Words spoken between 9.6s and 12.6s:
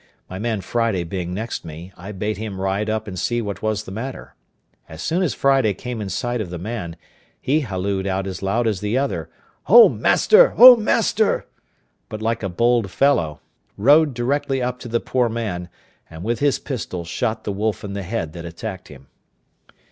"O master! O master!" but like a